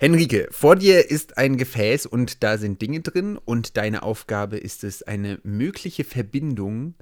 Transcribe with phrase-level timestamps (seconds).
[0.00, 4.84] Henrike, vor dir ist ein Gefäß und da sind Dinge drin und deine Aufgabe ist
[4.84, 6.94] es, eine mögliche Verbindung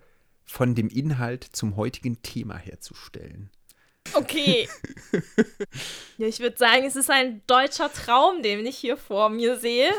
[0.46, 3.50] von dem Inhalt zum heutigen Thema herzustellen.
[4.14, 4.66] Okay.
[6.16, 9.90] ja, ich würde sagen, es ist ein deutscher Traum, den ich hier vor mir sehe.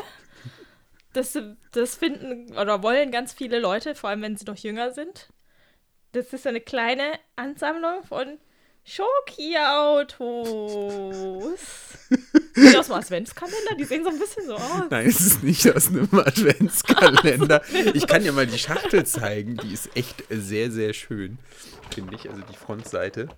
[1.12, 1.38] Das,
[1.70, 5.28] das finden oder wollen ganz viele Leute, vor allem wenn sie noch jünger sind.
[6.12, 8.38] Das ist eine kleine Ansammlung von
[8.84, 10.08] Schoki-Autos.
[12.60, 13.74] Sieht aus dem Adventskalender?
[13.78, 14.84] Die sehen so ein bisschen so aus.
[14.90, 17.62] Nein, es ist nicht aus einem Adventskalender.
[17.94, 19.56] Ich kann dir mal die Schachtel zeigen.
[19.56, 21.38] Die ist echt sehr, sehr schön,
[21.94, 22.28] finde ich.
[22.28, 23.28] Also die Frontseite.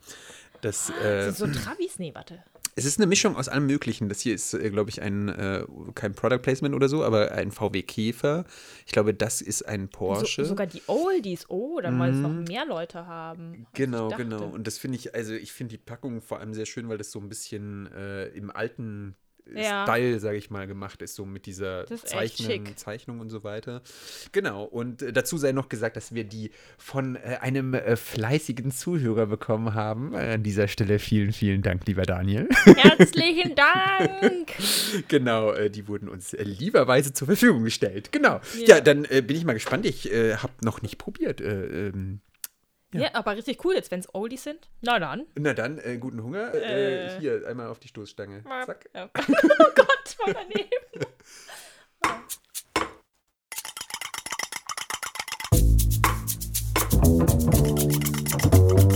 [0.60, 1.98] Das, äh, das sind so Travis?
[1.98, 2.42] Nee, warte.
[2.76, 4.08] Es ist eine Mischung aus allem Möglichen.
[4.08, 7.50] Das hier ist, äh, glaube ich, ein, äh, kein Product Placement oder so, aber ein
[7.50, 8.44] VW Käfer.
[8.86, 10.44] Ich glaube, das ist ein Porsche.
[10.44, 12.44] So, sogar die Oldies, oh, dann mal es noch mhm.
[12.44, 13.66] mehr Leute haben.
[13.74, 14.44] Genau, genau.
[14.46, 17.10] Und das finde ich, also ich finde die Packung vor allem sehr schön, weil das
[17.10, 19.16] so ein bisschen äh, im alten
[19.54, 19.84] ja.
[19.84, 23.82] Style, sage ich mal, gemacht ist, so mit dieser Zeichnung, Zeichnung und so weiter.
[24.32, 28.70] Genau, und äh, dazu sei noch gesagt, dass wir die von äh, einem äh, fleißigen
[28.70, 30.14] Zuhörer bekommen haben.
[30.14, 32.48] Äh, an dieser Stelle vielen, vielen Dank, lieber Daniel.
[32.64, 34.52] Herzlichen Dank!
[35.08, 38.12] genau, äh, die wurden uns äh, lieberweise zur Verfügung gestellt.
[38.12, 38.40] Genau.
[38.58, 39.86] Ja, ja dann bin ich mal gespannt.
[39.86, 41.40] Ich habe noch nicht probiert.
[41.40, 42.20] Ähm,
[42.92, 43.00] ja.
[43.00, 43.14] ja.
[43.14, 44.68] aber richtig cool jetzt, wenn es Oldies sind.
[44.80, 45.26] Na dann.
[45.36, 46.54] Na dann, äh, guten Hunger.
[46.54, 48.44] Äh, äh, hier, einmal auf die Stoßstange.
[48.66, 48.88] Zack.
[48.94, 49.10] Ja.
[49.18, 50.70] oh Gott, mal daneben.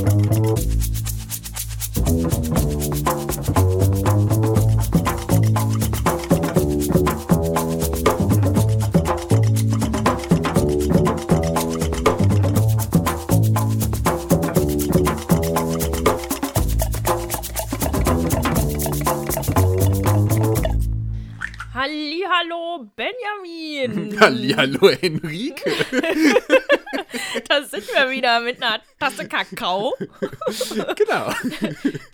[22.96, 24.20] Benjamin.
[24.56, 25.64] Hallo, Henrike.
[27.48, 29.94] da sind wir wieder mit einer Tasse Kakao.
[30.96, 31.30] genau.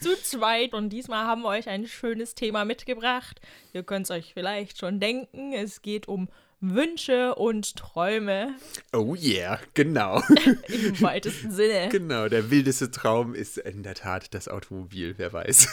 [0.00, 0.72] Zu zweit.
[0.74, 3.40] Und diesmal haben wir euch ein schönes Thema mitgebracht.
[3.72, 5.52] Ihr könnt es euch vielleicht schon denken.
[5.52, 6.28] Es geht um
[6.60, 8.54] Wünsche und Träume.
[8.92, 10.22] Oh yeah, genau.
[10.68, 11.88] Im weitesten Sinne.
[11.90, 15.68] Genau, der wildeste Traum ist in der Tat das Automobil, wer weiß.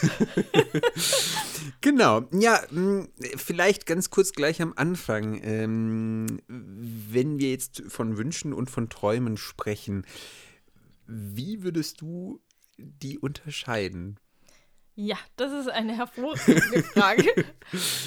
[1.82, 5.42] genau, ja, hm, vielleicht ganz kurz gleich am Anfang.
[5.44, 10.06] Ähm, wenn wir jetzt von Wünschen und von Träumen sprechen,
[11.06, 12.40] wie würdest du
[12.78, 14.20] die unterscheiden?
[15.00, 17.24] Ja, das ist eine hervorragende Frage.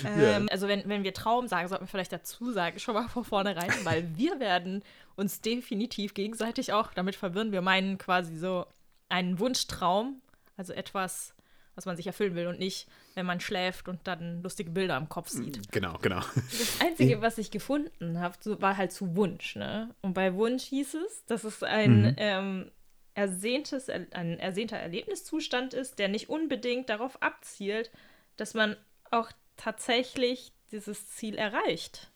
[0.04, 3.24] ähm, Also wenn, wenn wir Traum sagen, sollten wir vielleicht dazu sagen, schon mal von
[3.24, 4.82] vornherein, weil wir werden
[5.14, 7.52] uns definitiv gegenseitig auch damit verwirren.
[7.52, 8.66] Wir meinen quasi so
[9.08, 10.20] einen Wunschtraum,
[10.56, 11.32] also etwas,
[11.76, 15.08] was man sich erfüllen will und nicht, wenn man schläft und dann lustige Bilder am
[15.08, 15.70] Kopf sieht.
[15.70, 16.22] Genau, genau.
[16.34, 19.54] Das Einzige, was ich gefunden habe, war halt zu Wunsch.
[19.54, 19.94] Ne?
[20.00, 22.14] Und bei Wunsch hieß es, dass es ein mhm.
[22.16, 22.70] ähm,
[23.14, 27.90] ersehntes, ein ersehnter Erlebniszustand ist, der nicht unbedingt darauf abzielt,
[28.36, 28.76] dass man
[29.10, 32.10] auch tatsächlich dieses Ziel erreicht.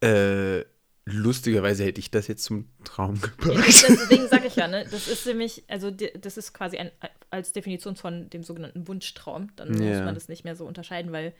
[0.00, 0.64] Äh,
[1.04, 3.54] lustigerweise hätte ich das jetzt zum Traum gebracht.
[3.54, 6.90] Ja, deswegen sage ich ja, ne, das ist nämlich, also das ist quasi ein,
[7.30, 9.54] als Definition von dem sogenannten Wunschtraum.
[9.56, 9.90] Dann ja.
[9.90, 11.34] muss man das nicht mehr so unterscheiden, weil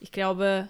[0.00, 0.68] ich glaube,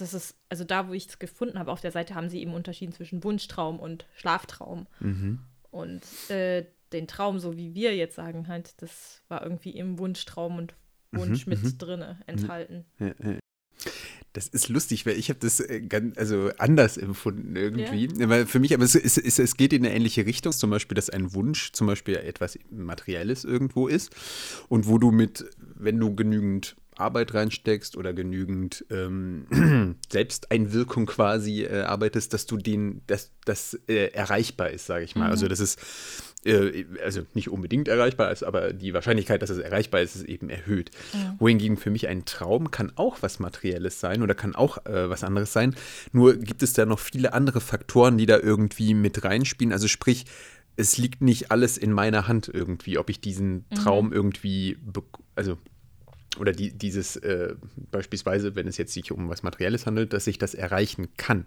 [0.00, 2.54] das ist, also da, wo ich es gefunden habe, auf der Seite haben sie eben
[2.54, 4.86] unterschieden zwischen Wunschtraum und Schlaftraum.
[5.00, 5.40] Mhm.
[5.70, 10.56] Und äh, den Traum, so wie wir jetzt sagen, halt, das war irgendwie im Wunschtraum
[10.56, 10.74] und
[11.12, 11.78] Wunsch mhm, mit mhm.
[11.78, 12.84] drinne enthalten.
[12.98, 13.38] Ja, ja.
[14.34, 18.08] Das ist lustig, weil ich habe das äh, ganz, also anders empfunden irgendwie.
[18.20, 18.28] Ja.
[18.28, 20.52] Weil für mich, aber es, es, es, es geht in eine ähnliche Richtung.
[20.52, 24.14] Zum Beispiel, dass ein Wunsch zum Beispiel etwas Materielles irgendwo ist
[24.68, 25.44] und wo du mit,
[25.74, 33.02] wenn du genügend Arbeit reinsteckst oder genügend ähm, Selbsteinwirkung quasi äh, arbeitest, dass du den,
[33.06, 35.30] dass das äh, erreichbar ist, sage ich mal.
[35.30, 35.50] Also, mhm.
[35.52, 35.76] Also dass es
[36.44, 40.50] äh, also nicht unbedingt erreichbar ist, aber die Wahrscheinlichkeit, dass es erreichbar ist, ist eben
[40.50, 40.90] erhöht.
[41.12, 41.34] Mhm.
[41.38, 45.24] Wohingegen für mich ein Traum kann auch was Materielles sein oder kann auch äh, was
[45.24, 45.74] anderes sein.
[46.12, 49.72] Nur gibt es da noch viele andere Faktoren, die da irgendwie mit reinspielen.
[49.72, 50.26] Also sprich,
[50.76, 53.74] es liegt nicht alles in meiner Hand irgendwie, ob ich diesen mhm.
[53.74, 54.12] Traum mhm.
[54.12, 54.78] irgendwie,
[55.34, 55.58] also
[56.38, 57.54] oder die, dieses äh,
[57.90, 61.44] beispielsweise, wenn es jetzt sich um was Materielles handelt, dass ich das erreichen kann.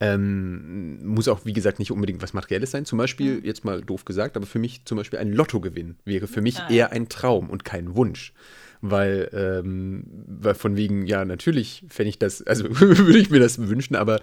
[0.00, 2.84] Ähm, muss auch, wie gesagt, nicht unbedingt was Materielles sein.
[2.84, 6.42] Zum Beispiel, jetzt mal doof gesagt, aber für mich zum Beispiel ein Lottogewinn wäre für
[6.42, 8.32] mich ah, eher ein Traum und kein Wunsch.
[8.80, 13.58] Weil, ähm, weil von wegen, ja, natürlich fände ich das, also würde ich mir das
[13.58, 14.20] wünschen, aber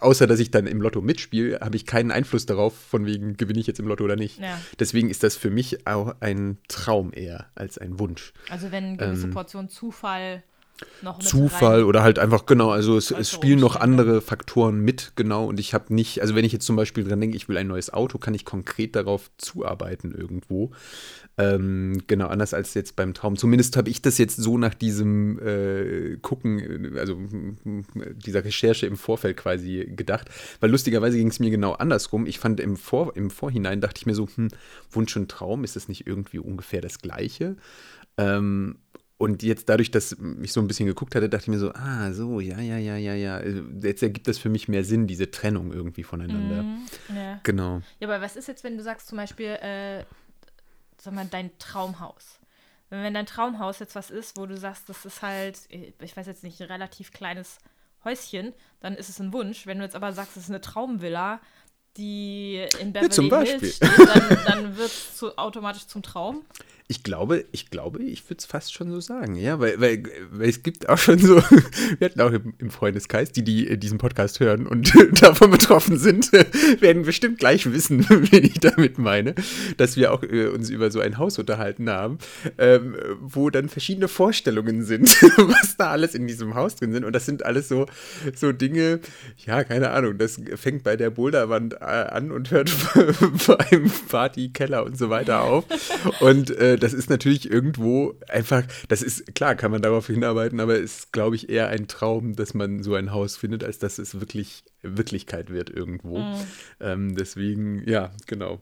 [0.00, 3.60] außer dass ich dann im Lotto mitspiele, habe ich keinen Einfluss darauf, von wegen gewinne
[3.60, 4.40] ich jetzt im Lotto oder nicht.
[4.40, 4.60] Ja.
[4.78, 8.32] Deswegen ist das für mich auch ein Traum eher als ein Wunsch.
[8.48, 10.42] Also wenn eine gewisse ähm, Portion Zufall
[11.20, 11.84] Zufall rein.
[11.84, 15.46] oder halt einfach, genau, also es, es spielen noch andere Faktoren mit, genau.
[15.46, 17.66] Und ich habe nicht, also wenn ich jetzt zum Beispiel dran denke, ich will ein
[17.66, 20.70] neues Auto, kann ich konkret darauf zuarbeiten irgendwo.
[21.38, 23.36] Ähm, genau, anders als jetzt beim Traum.
[23.36, 27.18] Zumindest habe ich das jetzt so nach diesem äh, Gucken, also
[28.14, 30.28] dieser Recherche im Vorfeld quasi gedacht.
[30.60, 32.26] Weil lustigerweise ging es mir genau andersrum.
[32.26, 34.48] Ich fand im, Vor im Vorhinein, dachte ich mir so, hm,
[34.90, 37.56] Wunsch und Traum, ist das nicht irgendwie ungefähr das Gleiche?
[38.18, 38.76] Ähm,
[39.22, 42.12] und jetzt dadurch, dass ich so ein bisschen geguckt hatte, dachte ich mir so, ah,
[42.12, 43.36] so, ja, ja, ja, ja, ja.
[43.36, 46.64] Also, jetzt ergibt das für mich mehr Sinn, diese Trennung irgendwie voneinander.
[46.64, 47.40] Mm, ja.
[47.44, 47.82] Genau.
[48.00, 50.04] Ja, aber was ist jetzt, wenn du sagst zum Beispiel, äh,
[51.00, 52.40] sag mal, dein Traumhaus.
[52.90, 56.42] Wenn dein Traumhaus jetzt was ist, wo du sagst, das ist halt, ich weiß jetzt
[56.42, 57.58] nicht, ein relativ kleines
[58.02, 59.68] Häuschen, dann ist es ein Wunsch.
[59.68, 61.40] Wenn du jetzt aber sagst, es ist eine Traumvilla,
[61.96, 66.42] die in Beverly ja, Hills steht, dann, dann wird es automatisch zum Traum.
[66.88, 70.48] Ich glaube, ich glaube, ich würde es fast schon so sagen, ja, weil, weil, weil,
[70.48, 71.36] es gibt auch schon so,
[71.98, 74.92] wir hatten auch im, im Freundeskreis, die, die diesen Podcast hören und
[75.22, 76.30] davon betroffen sind,
[76.80, 79.34] werden bestimmt gleich wissen, wen ich damit meine,
[79.78, 82.18] dass wir auch äh, uns über so ein Haus unterhalten haben,
[82.58, 85.08] ähm, wo dann verschiedene Vorstellungen sind,
[85.38, 87.04] was da alles in diesem Haus drin sind.
[87.04, 87.86] Und das sind alles so,
[88.34, 89.00] so Dinge,
[89.46, 92.72] ja, keine Ahnung, das fängt bei der Boulderwand äh, an und hört
[93.46, 95.64] beim Partykeller und so weiter auf.
[96.20, 100.76] Und äh, das ist natürlich irgendwo einfach, das ist, klar, kann man darauf hinarbeiten, aber
[100.76, 103.98] es ist, glaube ich, eher ein Traum, dass man so ein Haus findet, als dass
[103.98, 106.18] es wirklich Wirklichkeit wird irgendwo.
[106.18, 106.46] Mhm.
[106.80, 108.60] Ähm, deswegen, ja, genau.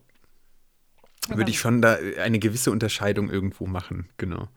[1.28, 4.48] Würde ich schon da eine gewisse Unterscheidung irgendwo machen, genau.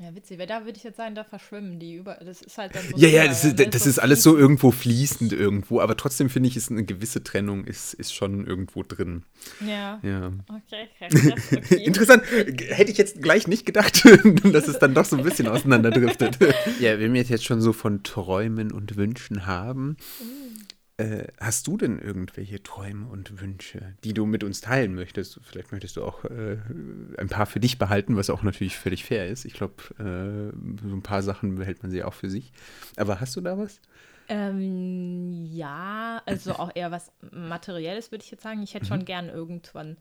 [0.00, 2.18] Ja, witzig, weil da würde ich jetzt sagen, da verschwimmen die über.
[2.24, 2.96] Das ist halt dann so.
[2.96, 6.56] Ja, ja, das ist, das ist alles so irgendwo fließend irgendwo, aber trotzdem finde ich,
[6.56, 9.24] ist eine gewisse Trennung ist, ist schon irgendwo drin.
[9.60, 9.98] Ja.
[10.04, 10.32] Ja.
[10.48, 11.74] Okay, okay.
[11.84, 12.22] Interessant.
[12.30, 14.04] Hätte ich jetzt gleich nicht gedacht,
[14.44, 16.38] dass es dann doch so ein bisschen auseinanderdriftet.
[16.78, 19.96] ja, wenn wir jetzt schon so von Träumen und Wünschen haben.
[20.20, 20.47] Mhm
[20.98, 25.40] äh, hast du denn irgendwelche Träume und Wünsche, die du mit uns teilen möchtest?
[25.44, 26.58] Vielleicht möchtest du auch äh,
[27.16, 29.44] ein paar für dich behalten, was auch natürlich völlig fair ist.
[29.44, 30.52] Ich glaube, äh,
[30.88, 32.52] so ein paar Sachen behält man sie auch für sich.
[32.96, 33.80] Aber hast du da was?
[34.28, 38.60] Ähm, ja, also auch eher was Materielles, würde ich jetzt sagen.
[38.64, 38.88] Ich hätte mhm.
[38.88, 39.98] schon gern irgendwann,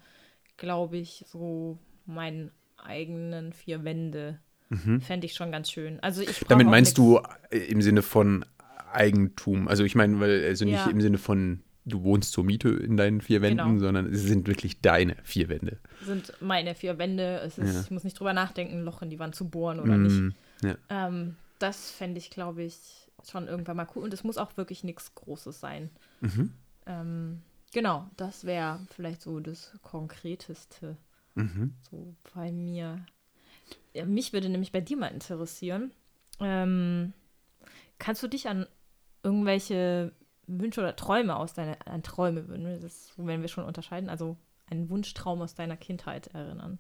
[0.58, 1.78] glaube ich, so
[2.08, 4.40] meinen eigenen vier Wände.
[4.70, 5.00] Mhm.
[5.02, 6.00] Fände ich schon ganz schön.
[6.02, 7.22] Also ich Damit meinst du
[7.52, 8.44] im Sinne von
[8.92, 9.68] Eigentum.
[9.68, 10.90] Also ich meine, weil also nicht ja.
[10.90, 13.80] im Sinne von du wohnst zur Miete in deinen vier Wänden, genau.
[13.80, 15.80] sondern es sind wirklich deine vier Wände.
[16.04, 17.40] Sind meine vier Wände.
[17.40, 17.82] Es ist, ja.
[17.82, 20.36] Ich muss nicht drüber nachdenken, ein Loch in die Wand zu bohren oder mm, nicht.
[20.64, 20.76] Ja.
[20.90, 24.04] Ähm, das fände ich, glaube ich, schon irgendwann mal cool.
[24.04, 25.90] Und es muss auch wirklich nichts Großes sein.
[26.20, 26.54] Mhm.
[26.86, 27.42] Ähm,
[27.74, 30.98] genau, das wäre vielleicht so das Konkreteste.
[31.36, 31.74] Mhm.
[31.90, 33.06] So bei mir.
[33.94, 35.92] Ja, mich würde nämlich bei dir mal interessieren.
[36.40, 37.14] Ähm,
[37.98, 38.68] kannst du dich an
[39.24, 40.14] irgendwelche
[40.48, 44.38] Wünsche oder Träume aus deiner, an Träume, wenn wir, das, wenn wir schon unterscheiden, also
[44.70, 46.80] einen Wunschtraum aus deiner Kindheit erinnern?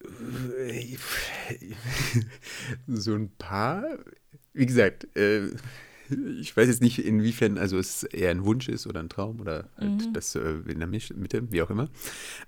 [2.86, 3.84] So ein paar.
[4.52, 5.48] Wie gesagt, äh,
[6.38, 9.70] ich weiß jetzt nicht, inwiefern, also es eher ein Wunsch ist oder ein Traum oder
[9.76, 10.12] halt mhm.
[10.12, 11.88] das äh, in der Mitte, wie auch immer.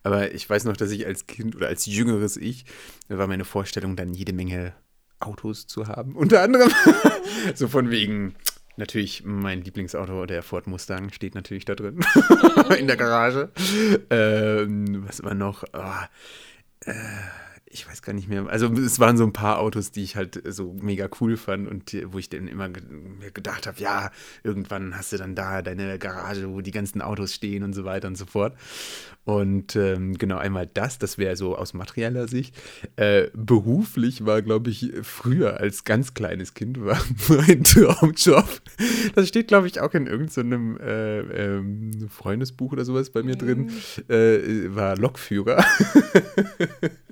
[0.02, 2.66] Aber ich weiß noch, dass ich als Kind oder als jüngeres Ich,
[3.08, 4.74] war meine Vorstellung dann jede Menge
[5.20, 6.12] Autos zu haben.
[6.16, 6.70] Unter anderem
[7.54, 8.34] so von wegen,
[8.76, 12.00] natürlich mein Lieblingsauto, der Ford Mustang, steht natürlich da drin
[12.78, 13.50] in der Garage.
[14.10, 15.64] Ähm, was war noch?
[15.72, 16.92] Oh, äh,
[17.68, 18.46] ich weiß gar nicht mehr.
[18.48, 21.90] Also es waren so ein paar Autos, die ich halt so mega cool fand und
[21.92, 24.12] die, wo ich dann immer ge mir gedacht habe, ja,
[24.44, 28.06] irgendwann hast du dann da deine Garage, wo die ganzen Autos stehen und so weiter
[28.08, 28.56] und so fort.
[29.24, 32.54] Und ähm, genau einmal das, das wäre so aus materieller Sicht.
[32.94, 38.62] Äh, beruflich war, glaube ich, früher als ganz kleines Kind war mein Traumjob.
[39.16, 41.18] Das steht, glaube ich, auch in irgendeinem so äh,
[41.56, 43.38] ähm, Freundesbuch oder sowas bei mir mhm.
[43.38, 43.70] drin.
[44.08, 45.64] Äh, war Lokführer.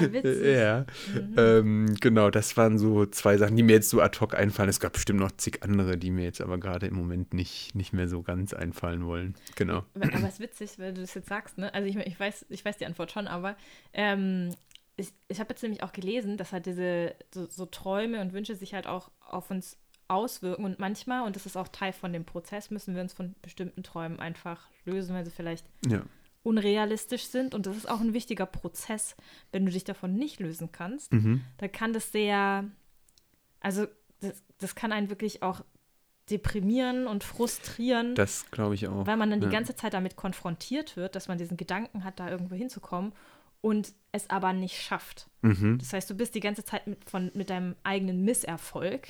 [0.00, 0.56] Ja, witzig.
[0.56, 1.34] Ja, mhm.
[1.36, 4.68] ähm, genau, das waren so zwei Sachen, die mir jetzt so ad hoc einfallen.
[4.68, 7.92] Es gab bestimmt noch zig andere, die mir jetzt aber gerade im Moment nicht, nicht
[7.92, 9.34] mehr so ganz einfallen wollen.
[9.54, 9.84] Genau.
[9.94, 11.72] Aber, es ist witzig, wenn du das jetzt sagst, ne?
[11.74, 13.56] Also ich, ich, weiß, ich weiß die Antwort schon, aber
[13.92, 14.50] ähm,
[14.96, 18.54] ich, ich habe jetzt nämlich auch gelesen, dass halt diese so, so Träume und Wünsche
[18.54, 19.76] sich halt auch auf uns
[20.08, 23.34] auswirken und manchmal, und das ist auch Teil von dem Prozess, müssen wir uns von
[23.42, 26.02] bestimmten Träumen einfach lösen, weil sie vielleicht ja
[26.46, 27.54] unrealistisch sind.
[27.54, 29.16] Und das ist auch ein wichtiger Prozess.
[29.50, 31.42] Wenn du dich davon nicht lösen kannst, mhm.
[31.58, 32.64] dann kann das sehr,
[33.60, 33.86] also
[34.20, 35.62] das, das kann einen wirklich auch
[36.30, 38.14] deprimieren und frustrieren.
[38.14, 39.06] Das glaube ich auch.
[39.06, 39.48] Weil man dann ja.
[39.48, 43.12] die ganze Zeit damit konfrontiert wird, dass man diesen Gedanken hat, da irgendwo hinzukommen
[43.60, 45.28] und es aber nicht schafft.
[45.42, 45.78] Mhm.
[45.78, 49.08] Das heißt, du bist die ganze Zeit mit, von, mit deinem eigenen Misserfolg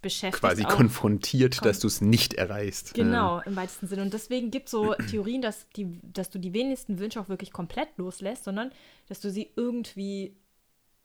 [0.00, 0.40] beschäftigt.
[0.40, 2.94] Quasi konfrontiert, Kon dass du es nicht erreichst.
[2.94, 4.02] Genau, im weitesten Sinne.
[4.02, 7.52] Und deswegen gibt es so Theorien, dass, die, dass du die wenigsten Wünsche auch wirklich
[7.52, 8.70] komplett loslässt, sondern
[9.08, 10.36] dass du sie irgendwie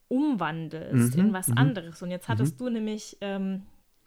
[0.07, 1.57] umwandelst mhm, in was mhm.
[1.57, 2.01] anderes.
[2.01, 2.65] Und jetzt hattest mhm.
[2.65, 3.63] du nämlich ähm,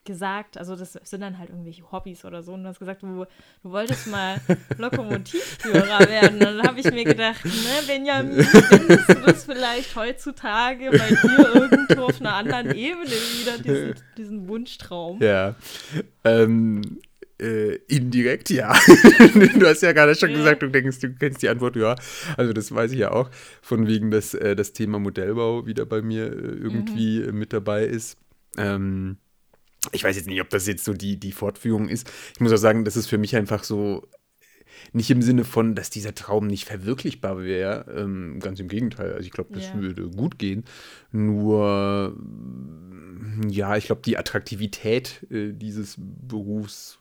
[0.07, 3.27] gesagt, also das sind dann halt irgendwelche Hobbys oder so, und du hast gesagt, du,
[3.63, 4.41] du wolltest mal
[4.79, 6.39] Lokomotivführer werden.
[6.39, 7.51] Und dann habe ich mir gedacht, ne,
[7.87, 13.95] Benjamin, findest du das vielleicht heutzutage bei dir irgendwo auf einer anderen Ebene wieder, diesen,
[14.17, 15.21] diesen Wunschtraum?
[15.21, 15.55] Ja.
[16.25, 17.01] Ähm,
[17.39, 18.73] äh, indirekt, ja.
[19.35, 20.39] du hast ja gerade schon ja.
[20.39, 21.95] gesagt, du denkst, du kennst die Antwort, ja.
[22.37, 26.01] Also das weiß ich ja auch, von wegen, dass äh, das Thema Modellbau wieder bei
[26.01, 27.39] mir äh, irgendwie mhm.
[27.39, 28.17] mit dabei ist.
[28.57, 29.19] Ähm,
[29.93, 32.11] ich weiß jetzt nicht, ob das jetzt so die, die Fortführung ist.
[32.35, 34.09] Ich muss auch sagen, das ist für mich einfach so,
[34.93, 37.87] nicht im Sinne von, dass dieser Traum nicht verwirklichbar wäre.
[37.97, 39.13] Ähm, ganz im Gegenteil.
[39.13, 39.81] Also ich glaube, das yeah.
[39.81, 40.65] würde gut gehen.
[41.13, 42.17] Nur,
[43.49, 46.99] ja, ich glaube, die Attraktivität äh, dieses Berufs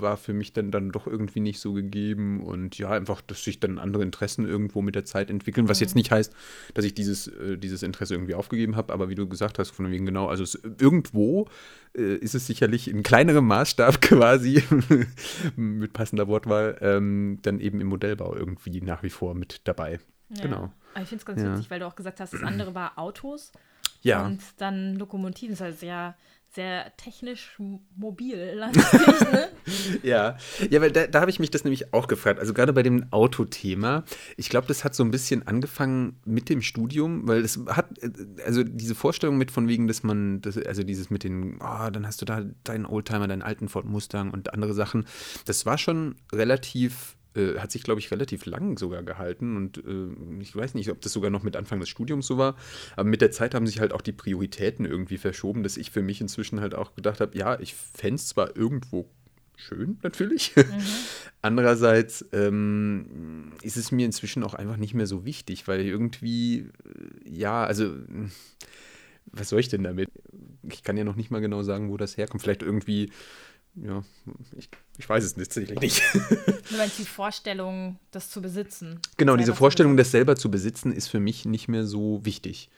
[0.00, 3.60] war für mich dann, dann doch irgendwie nicht so gegeben und ja, einfach, dass sich
[3.60, 5.84] dann andere Interessen irgendwo mit der Zeit entwickeln, was mhm.
[5.84, 6.34] jetzt nicht heißt,
[6.74, 9.90] dass ich dieses, äh, dieses Interesse irgendwie aufgegeben habe, aber wie du gesagt hast, von
[9.90, 11.48] wegen genau, also es, irgendwo
[11.96, 14.62] äh, ist es sicherlich in kleinerem Maßstab quasi,
[15.56, 20.00] mit passender Wortwahl, ähm, dann eben im Modellbau irgendwie nach wie vor mit dabei.
[20.30, 20.42] Ja.
[20.42, 20.72] Genau.
[20.94, 21.52] Aber ich finde es ganz ja.
[21.52, 23.52] witzig, weil du auch gesagt hast, das andere war Autos.
[24.02, 24.24] Ja.
[24.24, 26.16] Und dann Lokomotiven, das heißt ja
[26.54, 27.58] sehr technisch
[27.96, 28.72] mobil ne?
[30.02, 30.36] ja.
[30.70, 32.40] ja, weil da, da habe ich mich das nämlich auch gefragt.
[32.40, 34.04] Also gerade bei dem Autothema,
[34.36, 37.86] ich glaube, das hat so ein bisschen angefangen mit dem Studium, weil es hat,
[38.44, 42.06] also diese Vorstellung mit von wegen, dass man, das, also dieses mit den, oh, dann
[42.06, 45.06] hast du da deinen Oldtimer, deinen alten Ford Mustang und andere Sachen,
[45.44, 49.56] das war schon relativ äh, hat sich, glaube ich, relativ lang sogar gehalten.
[49.56, 52.56] Und äh, ich weiß nicht, ob das sogar noch mit Anfang des Studiums so war.
[52.96, 56.02] Aber mit der Zeit haben sich halt auch die Prioritäten irgendwie verschoben, dass ich für
[56.02, 59.08] mich inzwischen halt auch gedacht habe, ja, ich fände es zwar irgendwo
[59.56, 60.54] schön, natürlich.
[60.56, 60.82] Mhm.
[61.40, 67.30] Andererseits ähm, ist es mir inzwischen auch einfach nicht mehr so wichtig, weil irgendwie, äh,
[67.30, 67.94] ja, also
[69.26, 70.08] was soll ich denn damit?
[70.70, 72.42] Ich kann ja noch nicht mal genau sagen, wo das herkommt.
[72.42, 73.10] Vielleicht irgendwie
[73.74, 74.02] ja,
[74.56, 76.02] ich, ich weiß es tatsächlich nicht.
[76.70, 79.00] Du meinst die Vorstellung, das zu besitzen?
[79.16, 82.70] Genau, diese Vorstellung, das selber zu besitzen, ist für mich nicht mehr so wichtig.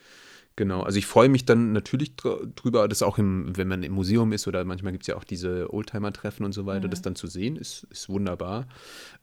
[0.56, 4.32] Genau, also ich freue mich dann natürlich drüber, das auch im, wenn man im Museum
[4.32, 6.90] ist oder manchmal gibt es ja auch diese Oldtimer-Treffen und so weiter, mhm.
[6.90, 8.66] das dann zu sehen, ist, ist wunderbar.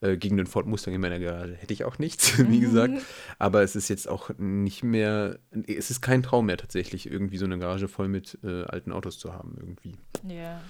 [0.00, 2.94] Äh, gegen den Ford Mustang in meiner Garage hätte ich auch nichts, wie gesagt.
[3.38, 7.44] Aber es ist jetzt auch nicht mehr, es ist kein Traum mehr tatsächlich, irgendwie so
[7.44, 9.96] eine Garage voll mit äh, alten Autos zu haben, irgendwie.
[10.26, 10.60] Ja,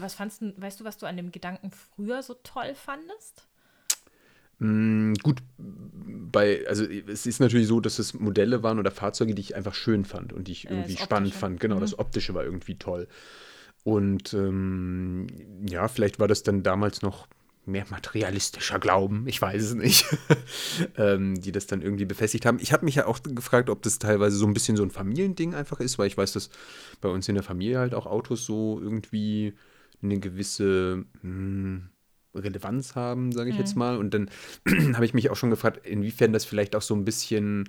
[0.00, 3.46] was fandst du, weißt du, was du an dem Gedanken früher so toll fandest?
[4.58, 9.42] Mm, gut, bei, also es ist natürlich so, dass es Modelle waren oder Fahrzeuge, die
[9.42, 11.60] ich einfach schön fand und die ich irgendwie äh, spannend fand.
[11.60, 11.80] Genau, mhm.
[11.80, 13.08] das Optische war irgendwie toll.
[13.84, 15.26] Und ähm,
[15.68, 17.28] ja, vielleicht war das dann damals noch
[17.66, 20.06] mehr materialistischer Glauben, ich weiß es nicht,
[20.96, 22.58] ähm, die das dann irgendwie befestigt haben.
[22.60, 25.54] Ich habe mich ja auch gefragt, ob das teilweise so ein bisschen so ein Familiending
[25.54, 26.50] einfach ist, weil ich weiß, dass
[27.00, 29.54] bei uns in der Familie halt auch Autos so irgendwie
[30.02, 31.88] eine gewisse mh, hm,
[32.36, 33.60] Relevanz haben, sage ich mhm.
[33.60, 33.96] jetzt mal.
[33.96, 34.30] Und dann
[34.94, 37.68] habe ich mich auch schon gefragt, inwiefern das vielleicht auch so ein bisschen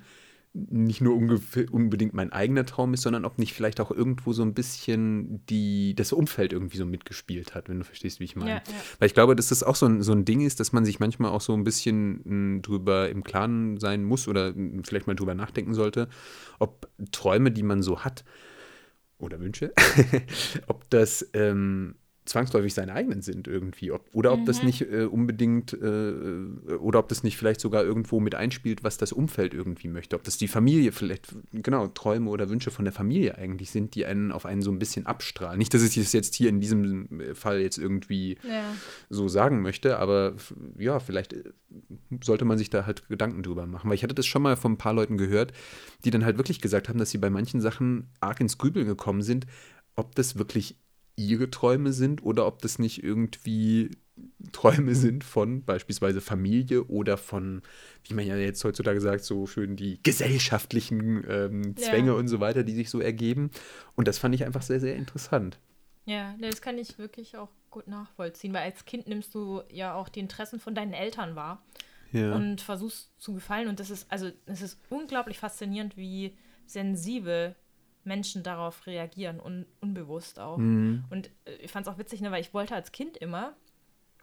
[0.54, 4.54] nicht nur unbedingt mein eigener Traum ist, sondern ob nicht vielleicht auch irgendwo so ein
[4.54, 8.50] bisschen die, das Umfeld irgendwie so mitgespielt hat, wenn du verstehst, wie ich meine.
[8.50, 8.74] Ja, ja.
[8.98, 11.00] Weil ich glaube, dass das auch so ein, so ein Ding ist, dass man sich
[11.00, 15.14] manchmal auch so ein bisschen m, drüber im Klaren sein muss oder m, vielleicht mal
[15.14, 16.08] drüber nachdenken sollte,
[16.58, 18.24] ob Träume, die man so hat,
[19.18, 19.72] oder Wünsche,
[20.66, 21.96] ob das ähm,
[22.28, 23.90] zwangsläufig seine eigenen sind irgendwie.
[23.90, 24.44] Ob, oder ob mhm.
[24.44, 26.12] das nicht äh, unbedingt, äh,
[26.78, 30.16] oder ob das nicht vielleicht sogar irgendwo mit einspielt, was das Umfeld irgendwie möchte.
[30.16, 34.04] Ob das die Familie vielleicht, genau, Träume oder Wünsche von der Familie eigentlich sind, die
[34.06, 35.58] einen auf einen so ein bisschen abstrahlen.
[35.58, 38.64] Nicht, dass ich das jetzt hier in diesem äh, Fall jetzt irgendwie ja.
[39.08, 40.34] so sagen möchte, aber
[40.78, 41.44] ja, vielleicht äh,
[42.22, 43.88] sollte man sich da halt Gedanken drüber machen.
[43.88, 45.52] Weil ich hatte das schon mal von ein paar Leuten gehört,
[46.04, 49.22] die dann halt wirklich gesagt haben, dass sie bei manchen Sachen arg ins Grübeln gekommen
[49.22, 49.46] sind,
[49.96, 50.76] ob das wirklich
[51.18, 53.90] ihre Träume sind oder ob das nicht irgendwie
[54.52, 57.62] Träume sind von beispielsweise Familie oder von,
[58.04, 62.16] wie man ja jetzt heutzutage sagt, so schön die gesellschaftlichen ähm, Zwänge ja.
[62.16, 63.50] und so weiter, die sich so ergeben.
[63.96, 65.58] Und das fand ich einfach sehr, sehr interessant.
[66.04, 70.08] Ja, das kann ich wirklich auch gut nachvollziehen, weil als Kind nimmst du ja auch
[70.08, 71.62] die Interessen von deinen Eltern wahr
[72.12, 72.34] ja.
[72.34, 73.68] und versuchst zu gefallen.
[73.68, 77.56] Und das ist, also, es ist unglaublich faszinierend, wie sensibel
[78.08, 80.56] Menschen darauf reagieren, un unbewusst auch.
[80.56, 81.04] Mhm.
[81.10, 83.54] Und äh, ich fand es auch witzig, ne, weil ich wollte als Kind immer,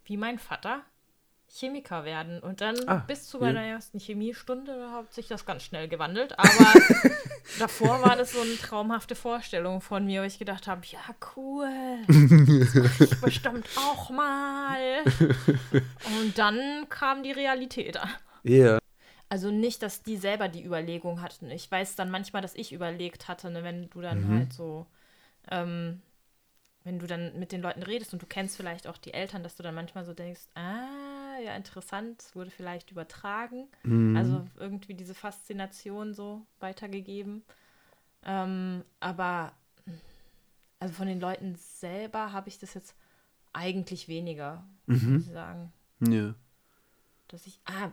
[0.03, 0.83] wie mein Vater,
[1.47, 2.39] Chemiker werden.
[2.39, 3.73] Und dann ah, bis zu meiner ja.
[3.73, 6.37] ersten Chemiestunde hat sich das ganz schnell gewandelt.
[6.37, 6.49] Aber
[7.59, 10.99] davor war das so eine traumhafte Vorstellung von mir, wo ich gedacht habe, ja
[11.35, 11.69] cool,
[12.07, 15.03] das mache ich bestimmt auch mal.
[16.19, 17.95] Und dann kam die Realität.
[17.95, 18.09] Ja.
[18.43, 18.79] Yeah.
[19.29, 21.49] Also nicht, dass die selber die Überlegung hatten.
[21.49, 24.37] Ich weiß dann manchmal, dass ich überlegt hatte, ne, wenn du dann mhm.
[24.37, 24.85] halt so,
[25.49, 26.01] ähm,
[26.83, 29.55] wenn du dann mit den Leuten redest und du kennst vielleicht auch die Eltern, dass
[29.55, 33.67] du dann manchmal so denkst, ah, ja, interessant, es wurde vielleicht übertragen.
[33.83, 34.15] Mhm.
[34.15, 37.43] Also irgendwie diese Faszination so weitergegeben.
[38.23, 39.53] Ähm, aber
[40.79, 42.95] also von den Leuten selber habe ich das jetzt
[43.53, 45.13] eigentlich weniger, mhm.
[45.13, 45.73] muss ich sagen.
[46.01, 46.35] Ja.
[47.27, 47.91] Dass ich, ah,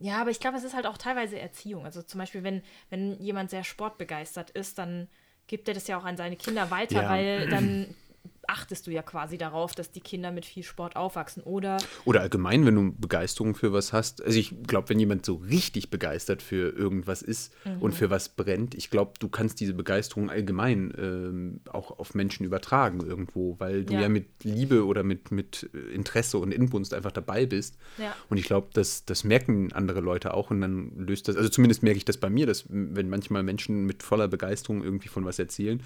[0.00, 1.84] ja, aber ich glaube, es ist halt auch teilweise Erziehung.
[1.84, 5.08] Also zum Beispiel, wenn, wenn jemand sehr sportbegeistert ist, dann
[5.46, 7.10] gibt er das ja auch an seine Kinder weiter, ja.
[7.10, 7.94] weil dann
[8.48, 11.76] achtest du ja quasi darauf, dass die Kinder mit viel Sport aufwachsen, oder?
[12.06, 14.22] Oder allgemein, wenn du Begeisterung für was hast.
[14.22, 17.82] Also ich glaube, wenn jemand so richtig begeistert für irgendwas ist mhm.
[17.82, 22.46] und für was brennt, ich glaube, du kannst diese Begeisterung allgemein ähm, auch auf Menschen
[22.46, 27.12] übertragen irgendwo, weil du ja, ja mit Liebe oder mit, mit Interesse und Inbrunst einfach
[27.12, 27.76] dabei bist.
[27.98, 28.16] Ja.
[28.30, 31.82] Und ich glaube, das, das merken andere Leute auch und dann löst das, also zumindest
[31.82, 35.38] merke ich das bei mir, dass wenn manchmal Menschen mit voller Begeisterung irgendwie von was
[35.38, 35.82] erzählen,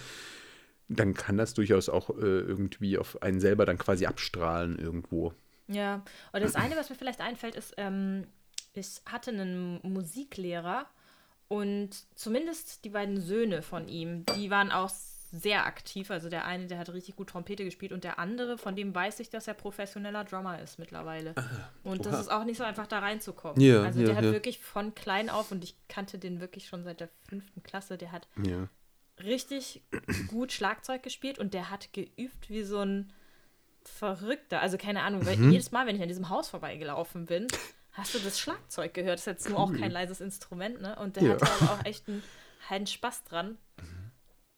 [0.88, 5.32] dann kann das durchaus auch äh, irgendwie auf einen selber dann quasi abstrahlen irgendwo.
[5.68, 8.26] Ja, und das eine, was mir vielleicht einfällt, ist, ähm,
[8.74, 10.86] ich hatte einen Musiklehrer
[11.48, 14.90] und zumindest die beiden Söhne von ihm, die waren auch
[15.32, 16.10] sehr aktiv.
[16.10, 19.18] Also der eine, der hat richtig gut Trompete gespielt und der andere, von dem weiß
[19.20, 21.32] ich, dass er professioneller Drummer ist mittlerweile.
[21.36, 21.42] Ah,
[21.84, 22.10] und Oha.
[22.10, 23.60] das ist auch nicht so einfach da reinzukommen.
[23.60, 24.32] Ja, also der ja, hat ja.
[24.32, 27.96] wirklich von klein auf und ich kannte den wirklich schon seit der fünften Klasse.
[27.96, 28.28] Der hat
[29.24, 29.82] richtig
[30.28, 33.12] gut Schlagzeug gespielt und der hat geübt wie so ein
[33.84, 34.60] Verrückter.
[34.60, 35.50] Also keine Ahnung, weil mhm.
[35.50, 37.48] jedes Mal, wenn ich an diesem Haus vorbeigelaufen bin,
[37.92, 39.14] hast du das Schlagzeug gehört.
[39.14, 39.52] Das ist jetzt cool.
[39.52, 40.96] nur auch kein leises Instrument, ne?
[40.96, 41.32] Und der ja.
[41.34, 42.22] hatte aber auch echt einen
[42.68, 43.58] heiden Spaß dran.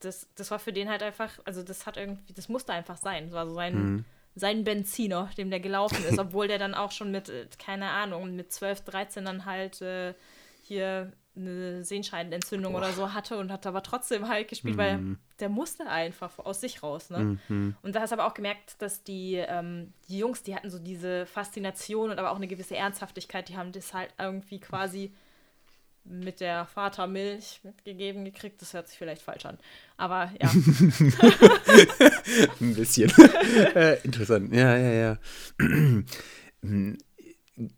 [0.00, 3.26] Das, das war für den halt einfach, also das hat irgendwie, das musste einfach sein.
[3.26, 4.04] Das war so sein, mhm.
[4.34, 8.36] sein Benziner, dem der gelaufen ist, obwohl der dann auch schon mit, äh, keine Ahnung,
[8.36, 10.14] mit 12, 13 dann halt äh,
[10.62, 12.78] hier eine Sehenscheidenentzündung Boah.
[12.78, 14.78] oder so hatte und hat aber trotzdem halt gespielt, mhm.
[14.78, 17.10] weil der musste einfach aus sich raus.
[17.10, 17.38] Ne?
[17.48, 17.74] Mhm.
[17.82, 20.78] Und da hast du aber auch gemerkt, dass die, ähm, die Jungs, die hatten so
[20.78, 25.12] diese Faszination und aber auch eine gewisse Ernsthaftigkeit, die haben das halt irgendwie quasi
[26.04, 28.60] mit der Vatermilch mitgegeben gekriegt.
[28.60, 29.58] Das hört sich vielleicht falsch an.
[29.96, 30.50] Aber ja.
[32.60, 33.10] Ein bisschen.
[33.74, 34.54] äh, interessant.
[34.54, 35.18] Ja, ja, ja.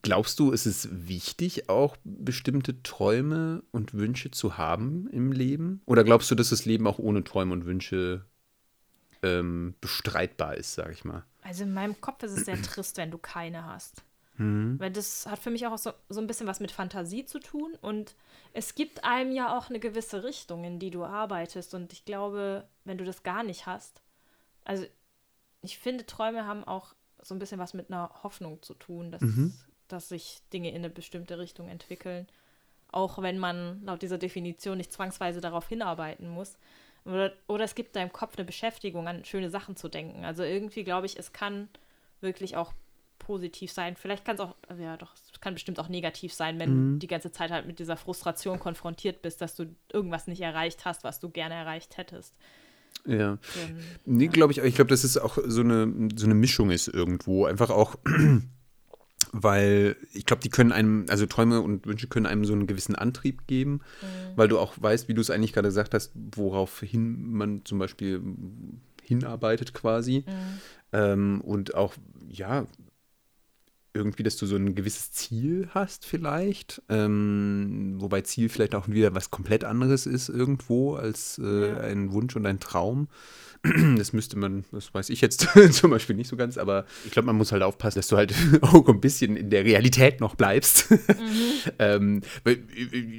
[0.03, 5.83] Glaubst du, ist es wichtig, auch bestimmte Träume und Wünsche zu haben im Leben?
[5.85, 8.25] Oder glaubst du, dass das Leben auch ohne Träume und Wünsche
[9.23, 11.25] ähm, bestreitbar ist, sag ich mal?
[11.43, 14.03] Also in meinem Kopf ist es sehr trist, wenn du keine hast.
[14.39, 14.79] Mhm.
[14.79, 17.77] Weil das hat für mich auch so, so ein bisschen was mit Fantasie zu tun.
[17.81, 18.15] Und
[18.53, 21.75] es gibt einem ja auch eine gewisse Richtung, in die du arbeitest.
[21.75, 24.03] Und ich glaube, wenn du das gar nicht hast,
[24.65, 24.85] also
[25.63, 29.23] ich finde, Träume haben auch so ein bisschen was mit einer Hoffnung zu tun, dass,
[29.23, 29.53] mhm.
[29.89, 32.27] dass sich Dinge in eine bestimmte Richtung entwickeln.
[32.93, 36.57] Auch wenn man laut dieser Definition nicht zwangsweise darauf hinarbeiten muss.
[37.05, 40.25] Oder, oder es gibt deinem Kopf eine Beschäftigung, an schöne Sachen zu denken.
[40.25, 41.69] Also irgendwie glaube ich, es kann
[42.21, 42.73] wirklich auch
[43.19, 43.97] positiv sein.
[43.97, 46.93] Vielleicht kann es auch, ja doch, es kann bestimmt auch negativ sein, wenn mhm.
[46.95, 50.85] du die ganze Zeit halt mit dieser Frustration konfrontiert bist, dass du irgendwas nicht erreicht
[50.85, 52.35] hast, was du gerne erreicht hättest.
[53.05, 53.39] Ja.
[54.05, 57.47] Nee, glaube ich, ich glaube, dass es auch so eine, so eine Mischung ist irgendwo.
[57.47, 57.97] Einfach auch,
[59.33, 62.95] weil ich glaube, die können einem, also Träume und Wünsche können einem so einen gewissen
[62.95, 64.37] Antrieb geben, mhm.
[64.37, 68.23] weil du auch weißt, wie du es eigentlich gerade gesagt hast, woraufhin man zum Beispiel
[69.03, 70.25] hinarbeitet quasi.
[70.27, 70.33] Mhm.
[70.93, 71.95] Ähm, und auch,
[72.29, 72.67] ja,
[73.97, 79.15] irgendwie, dass du so ein gewisses Ziel hast vielleicht, ähm, wobei Ziel vielleicht auch wieder
[79.15, 81.77] was komplett anderes ist irgendwo als äh, ja.
[81.79, 83.09] ein Wunsch und ein Traum.
[83.97, 87.27] Das müsste man, das weiß ich jetzt zum Beispiel nicht so ganz, aber ich glaube,
[87.27, 90.87] man muss halt aufpassen, dass du halt auch ein bisschen in der Realität noch bleibst.
[91.17, 91.71] Mhm.
[91.79, 92.21] ähm,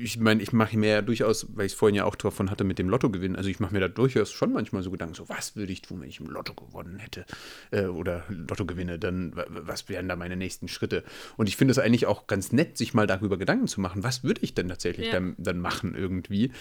[0.03, 2.63] ich meine, ich mache mir ja durchaus, weil ich es vorhin ja auch davon hatte
[2.63, 5.55] mit dem Lottogewinn, also ich mache mir da durchaus schon manchmal so Gedanken, so was
[5.55, 7.25] würde ich tun, wenn ich im Lotto gewonnen hätte
[7.71, 11.03] äh, oder Lotto gewinne, dann was wären da meine nächsten nächsten Schritte.
[11.37, 14.23] Und ich finde es eigentlich auch ganz nett, sich mal darüber Gedanken zu machen, was
[14.23, 15.13] würde ich denn tatsächlich ja.
[15.13, 16.51] dann, dann machen irgendwie.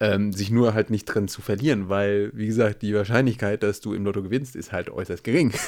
[0.00, 3.92] Ähm, sich nur halt nicht drin zu verlieren, weil, wie gesagt, die Wahrscheinlichkeit, dass du
[3.92, 5.52] im Lotto gewinnst, ist halt äußerst gering.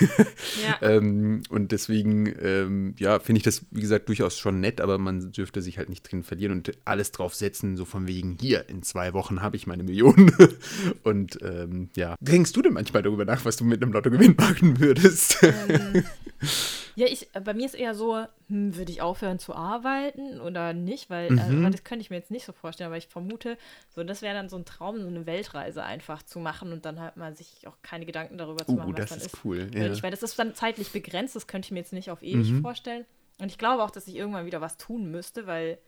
[0.63, 0.79] Ja.
[0.83, 5.31] ähm, und deswegen, ähm, ja, finde ich das, wie gesagt, durchaus schon nett, aber man
[5.33, 8.83] dürfte sich halt nicht drin verlieren und alles drauf setzen, so von wegen, hier, in
[8.83, 10.33] zwei Wochen habe ich meine Millionen.
[11.03, 14.81] und ähm, ja, denkst du denn manchmal darüber nach, was du mit einem Lottogewinn machen
[14.81, 15.39] würdest?
[15.43, 16.05] Ähm,
[16.97, 21.11] ja, ich, bei mir ist eher so, hm, würde ich aufhören zu arbeiten oder nicht?
[21.11, 21.67] Weil äh, mhm.
[21.67, 23.59] äh, das könnte ich mir jetzt nicht so vorstellen, aber ich vermute,
[23.91, 27.01] so das wäre dann so ein Traum, so eine Weltreise einfach zu machen und dann
[27.01, 29.35] halt mal sich auch keine Gedanken darüber zu uh, machen, was das ist.
[29.35, 29.45] ist.
[29.45, 29.71] cool.
[29.75, 29.91] Ja.
[29.93, 32.51] Ich, weil das ist dann zeitlich begrenzt, das könnte ich mir jetzt nicht auf ewig
[32.51, 32.63] mhm.
[32.63, 33.05] vorstellen.
[33.41, 35.79] Und ich glaube auch, dass ich irgendwann wieder was tun müsste, weil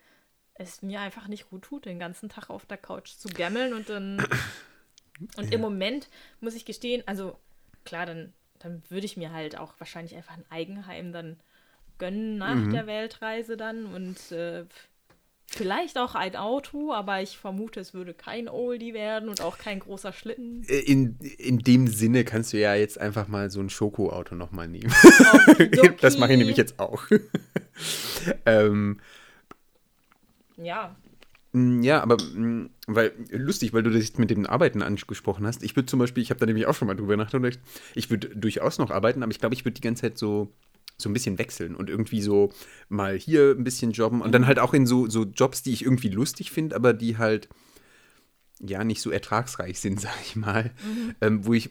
[0.54, 3.88] es mir einfach nicht gut tut, den ganzen Tag auf der Couch zu gammeln und
[3.88, 4.24] dann.
[5.36, 5.56] Und ja.
[5.56, 6.08] im Moment
[6.40, 7.38] muss ich gestehen, also
[7.84, 11.38] klar, dann, dann würde ich mir halt auch wahrscheinlich einfach ein Eigenheim dann
[12.00, 12.72] gönnen nach mhm.
[12.72, 14.64] der Weltreise dann und äh,
[15.46, 19.80] vielleicht auch ein Auto, aber ich vermute, es würde kein Oldie werden und auch kein
[19.80, 20.64] großer Schlitten.
[20.68, 24.68] Äh, in, in dem Sinne kannst du ja jetzt einfach mal so ein Schokoauto nochmal
[24.68, 24.92] nehmen.
[26.00, 27.04] das mache ich nämlich jetzt auch.
[28.46, 29.00] ähm,
[30.56, 30.96] ja.
[31.52, 32.16] Ja, aber
[32.86, 35.64] weil lustig, weil du das mit dem Arbeiten angesprochen hast.
[35.64, 37.58] Ich würde zum Beispiel, ich habe da nämlich auch schon mal drüber nachgedacht,
[37.96, 40.52] ich würde durchaus noch arbeiten, aber ich glaube, ich würde die ganze Zeit so
[41.00, 42.50] so ein bisschen wechseln und irgendwie so
[42.88, 45.84] mal hier ein bisschen jobben und dann halt auch in so, so Jobs, die ich
[45.84, 47.48] irgendwie lustig finde, aber die halt
[48.60, 51.14] ja nicht so ertragsreich sind, sag ich mal, mhm.
[51.20, 51.70] ähm, wo ich,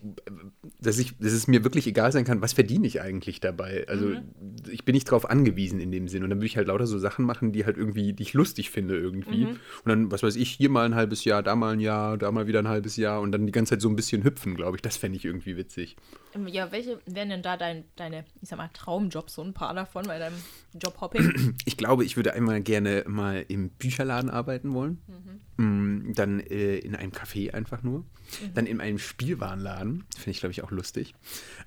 [0.80, 3.86] dass ich, dass es mir wirklich egal sein kann, was verdiene ich eigentlich dabei.
[3.88, 4.24] Also mhm.
[4.70, 6.24] ich bin nicht darauf angewiesen in dem Sinn.
[6.24, 8.72] Und dann würde ich halt lauter so Sachen machen, die halt irgendwie, die ich lustig
[8.72, 9.46] finde irgendwie.
[9.46, 9.50] Mhm.
[9.50, 12.32] Und dann, was weiß ich, hier mal ein halbes Jahr, da mal ein Jahr, da
[12.32, 14.78] mal wieder ein halbes Jahr und dann die ganze Zeit so ein bisschen hüpfen, glaube
[14.78, 14.82] ich.
[14.82, 15.96] Das fände ich irgendwie witzig.
[16.34, 19.74] Ähm, ja, welche wären denn da dein, deine, ich sag mal, Traumjobs, so ein paar
[19.74, 20.38] davon bei deinem
[20.82, 21.56] Jobhopping?
[21.66, 25.02] Ich glaube, ich würde einmal gerne mal im Bücherladen arbeiten wollen.
[25.08, 25.42] Mhm.
[25.60, 28.00] Mm, dann äh, in einem Café einfach nur.
[28.00, 28.54] Mhm.
[28.54, 30.06] Dann in einem Spielwarenladen.
[30.16, 31.16] Finde ich, glaube ich, auch lustig.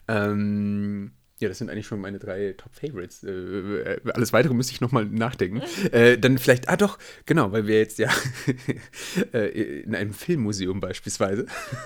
[0.08, 3.22] Ähm, ja, das sind eigentlich schon meine drei Top-Favorites.
[3.22, 5.60] Äh, äh, alles weitere müsste ich nochmal nachdenken.
[5.92, 8.08] äh, dann vielleicht, ah doch, genau, weil wir jetzt ja
[9.34, 11.44] äh, in einem Filmmuseum beispielsweise.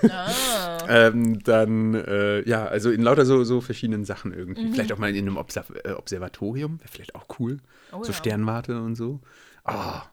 [0.09, 0.77] Ah.
[1.07, 4.63] ähm, dann, äh, ja, also in lauter so, so verschiedenen Sachen irgendwie.
[4.63, 4.73] Mhm.
[4.75, 7.57] Vielleicht auch mal in einem Observ äh, Observatorium, wäre vielleicht auch cool.
[7.91, 8.17] Oh, so ja.
[8.17, 9.19] Sternwarte und so.
[9.65, 10.03] Ah.
[10.03, 10.07] Oh.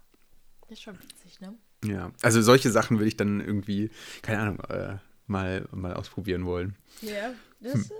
[0.63, 1.55] Das ist schon witzig, ne?
[1.85, 3.90] Ja, also solche Sachen würde ich dann irgendwie,
[4.23, 4.59] keine Ahnung,
[5.27, 6.75] mal, mal ausprobieren wollen.
[7.03, 7.90] Ja, das hm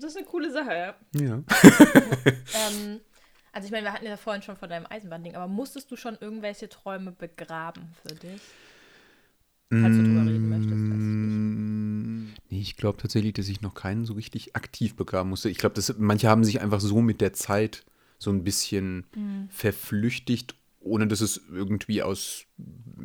[0.00, 0.94] das ist eine coole Sache, ja.
[1.20, 1.34] Ja.
[2.24, 3.00] ähm,
[3.52, 6.16] also ich meine, wir hatten ja vorhin schon von deinem Eisenbahnding, aber musstest du schon
[6.20, 8.40] irgendwelche Träume begraben für dich?
[9.72, 12.50] Falls du drüber reden möchtest, weiß ich nicht.
[12.50, 15.48] Nee, ich glaube tatsächlich, dass ich noch keinen so richtig aktiv begraben musste.
[15.48, 17.84] Ich glaube, manche haben sich einfach so mit der Zeit
[18.18, 19.48] so ein bisschen mhm.
[19.48, 22.46] verflüchtigt ohne dass es irgendwie aus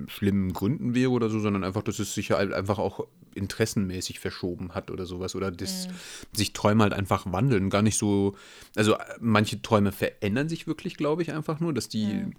[0.07, 4.73] schlimmen Gründen wäre oder so, sondern einfach, dass es sich halt einfach auch interessenmäßig verschoben
[4.73, 5.35] hat oder sowas.
[5.35, 5.91] Oder dass mhm.
[6.31, 7.69] sich Träume halt einfach wandeln.
[7.69, 8.35] Gar nicht so.
[8.75, 12.05] Also manche Träume verändern sich wirklich, glaube ich, einfach nur, dass die.
[12.05, 12.33] Mhm.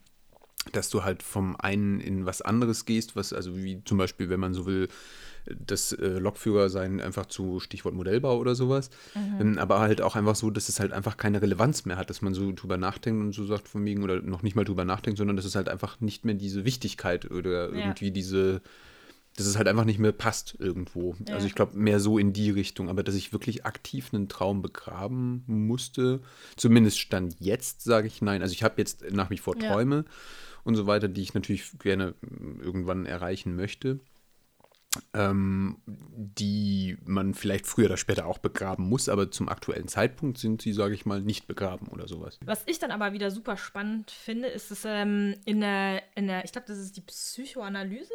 [0.73, 4.41] Dass du halt vom einen in was anderes gehst, was, also wie zum Beispiel, wenn
[4.41, 4.89] man so will,
[5.49, 8.91] das äh, Lokführer sein einfach zu Stichwort Modellbau oder sowas.
[9.15, 9.41] Mhm.
[9.41, 12.23] Ähm, aber halt auch einfach so, dass es halt einfach keine Relevanz mehr hat, dass
[12.23, 15.19] man so drüber nachdenkt und so sagt von wegen oder noch nicht mal drüber nachdenkt,
[15.19, 17.77] sondern dass es halt einfach nicht mehr diese Wichtigkeit oder ja.
[17.77, 18.61] irgendwie diese
[19.37, 21.15] dass es halt einfach nicht mehr passt irgendwo.
[21.29, 21.35] Ja.
[21.35, 24.63] Also ich glaube mehr so in die Richtung, aber dass ich wirklich aktiv einen Traum
[24.63, 26.21] begraben musste,
[26.57, 28.41] zumindest stand jetzt, sage ich nein.
[28.41, 30.13] Also ich habe jetzt nach wie vor Träume ja.
[30.67, 32.15] Und so weiter, die ich natürlich gerne
[32.61, 34.01] irgendwann erreichen möchte
[35.15, 40.63] ähm, die man vielleicht früher oder später auch begraben muss, aber zum aktuellen Zeitpunkt sind
[40.63, 42.39] sie, sage ich mal, nicht begraben oder sowas.
[42.45, 46.45] Was ich dann aber wieder super spannend finde, ist es ähm, in der, in der,
[46.45, 48.13] ich glaube, das ist die Psychoanalyse.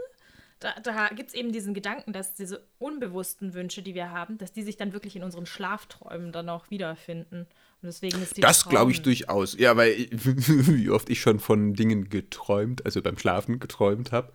[0.59, 4.51] Da, da gibt es eben diesen Gedanken, dass diese unbewussten Wünsche, die wir haben, dass
[4.51, 7.47] die sich dann wirklich in unseren Schlafträumen dann auch wiederfinden.
[7.81, 9.57] Und deswegen ist die Das glaube ich durchaus.
[9.57, 14.31] Ja, weil wie oft ich schon von Dingen geträumt, also beim Schlafen geträumt habe,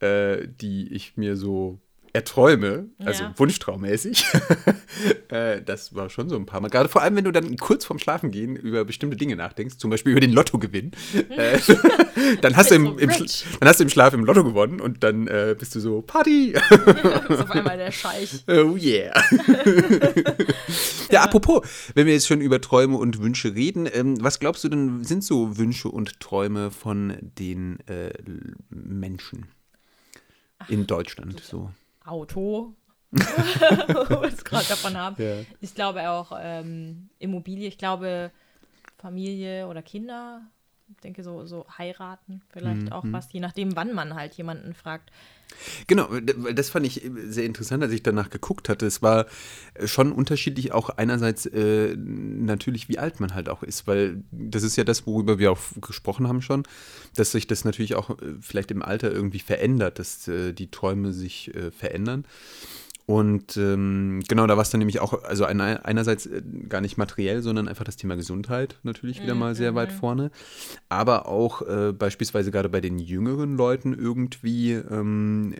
[0.00, 1.78] äh, die ich mir so
[2.16, 3.34] erträume, also ja.
[3.36, 4.24] wunschtraummäßig.
[5.28, 6.68] äh, das war schon so ein paar Mal.
[6.68, 10.12] Gerade vor allem, wenn du dann kurz vorm Schlafengehen über bestimmte Dinge nachdenkst, zum Beispiel
[10.12, 10.92] über den Lottogewinn,
[11.28, 11.58] äh,
[12.40, 15.26] dann, hast du im, im dann hast du im Schlaf im Lotto gewonnen und dann
[15.26, 16.52] äh, bist du so, Party!
[17.28, 18.44] ist auf einmal der Scheich.
[18.48, 19.22] Oh yeah.
[21.10, 24.70] ja, apropos, wenn wir jetzt schon über Träume und Wünsche reden, ähm, was glaubst du
[24.70, 28.10] denn, sind so Wünsche und Träume von den äh,
[28.70, 29.48] Menschen
[30.70, 31.70] in Deutschland so?
[32.06, 32.74] Auto,
[33.10, 35.16] wo wir es gerade davon haben.
[35.22, 35.40] Ja.
[35.60, 37.68] Ich glaube auch ähm, Immobilie.
[37.68, 38.30] Ich glaube,
[38.98, 40.42] Familie oder Kinder.
[40.88, 42.92] Ich denke, so, so heiraten vielleicht mhm.
[42.92, 45.10] auch was, je nachdem, wann man halt jemanden fragt.
[45.86, 48.86] Genau, das fand ich sehr interessant, als ich danach geguckt hatte.
[48.86, 49.26] Es war
[49.84, 54.76] schon unterschiedlich, auch einerseits äh, natürlich, wie alt man halt auch ist, weil das ist
[54.76, 56.64] ja das, worüber wir auch gesprochen haben schon,
[57.14, 61.12] dass sich das natürlich auch äh, vielleicht im Alter irgendwie verändert, dass äh, die Träume
[61.12, 62.24] sich äh, verändern.
[63.06, 66.96] Und ähm, genau, da war es dann nämlich auch, also einer, einerseits äh, gar nicht
[66.96, 69.96] materiell, sondern einfach das Thema Gesundheit natürlich wieder mal sehr weit mhm.
[69.96, 70.30] vorne.
[70.88, 75.54] Aber auch äh, beispielsweise gerade bei den jüngeren Leuten irgendwie ähm,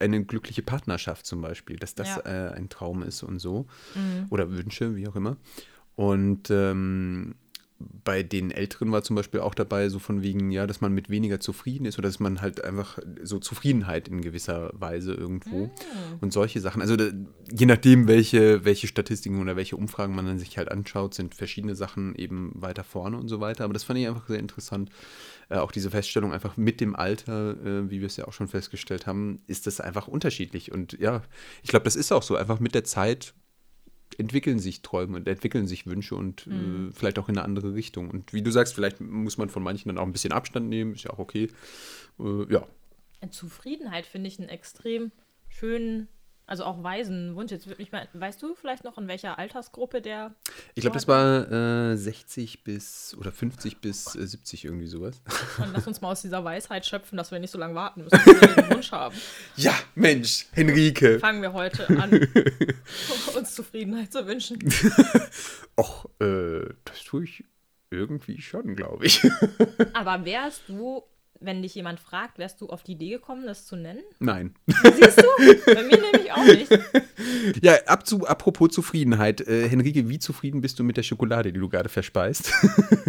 [0.00, 2.48] eine glückliche Partnerschaft zum Beispiel, dass das ja.
[2.48, 3.66] äh, ein Traum ist und so.
[3.94, 4.26] Mhm.
[4.30, 5.36] Oder Wünsche, wie auch immer.
[5.94, 7.36] Und ähm,
[7.78, 11.10] bei den Älteren war zum Beispiel auch dabei, so von wegen, ja, dass man mit
[11.10, 15.70] weniger zufrieden ist oder dass man halt einfach so Zufriedenheit in gewisser Weise irgendwo mm.
[16.20, 16.80] und solche Sachen.
[16.80, 17.10] Also da,
[17.52, 21.74] je nachdem, welche, welche Statistiken oder welche Umfragen man dann sich halt anschaut, sind verschiedene
[21.74, 23.64] Sachen eben weiter vorne und so weiter.
[23.64, 24.90] Aber das fand ich einfach sehr interessant.
[25.50, 28.48] Äh, auch diese Feststellung einfach mit dem Alter, äh, wie wir es ja auch schon
[28.48, 30.72] festgestellt haben, ist das einfach unterschiedlich.
[30.72, 31.22] Und ja,
[31.62, 32.36] ich glaube, das ist auch so.
[32.36, 33.34] Einfach mit der Zeit
[34.18, 36.88] entwickeln sich Träume und entwickeln sich Wünsche und äh, mhm.
[36.88, 38.10] äh, vielleicht auch in eine andere Richtung.
[38.10, 40.94] Und wie du sagst, vielleicht muss man von manchen dann auch ein bisschen Abstand nehmen,
[40.94, 41.48] ist ja auch okay.
[42.18, 42.66] Äh, ja.
[43.30, 45.10] Zufriedenheit finde ich einen extrem
[45.48, 46.08] schönen
[46.46, 47.50] also auch Waisenwunsch.
[47.50, 50.34] Jetzt würde mich mal, weißt du vielleicht noch, in welcher Altersgruppe der.
[50.74, 51.50] Ich glaube, das war
[51.90, 55.20] äh, 60 bis oder 50 bis äh, 70 irgendwie sowas.
[55.58, 58.18] Dann lass uns mal aus dieser Weisheit schöpfen, dass wir nicht so lange warten müssen,
[58.24, 59.16] bis wir den Wunsch haben.
[59.56, 61.18] Ja, Mensch, Henrike.
[61.18, 62.12] Fangen wir heute an,
[63.36, 64.58] uns Zufriedenheit zu wünschen.
[65.76, 67.44] Och, äh, das tue ich
[67.90, 69.28] irgendwie schon, glaube ich.
[69.94, 71.02] Aber wärst du
[71.40, 74.02] wenn dich jemand fragt, wärst du auf die Idee gekommen, das zu nennen?
[74.18, 74.54] Nein.
[74.66, 75.74] Siehst du?
[75.74, 76.70] Bei mir nämlich auch nicht.
[77.62, 79.40] Ja, ab zu, apropos Zufriedenheit.
[79.40, 82.52] Äh, Henrike, wie zufrieden bist du mit der Schokolade, die du gerade verspeist?